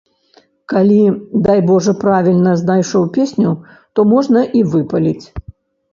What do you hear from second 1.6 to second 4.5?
божа, правільна знайшоў песню, то можна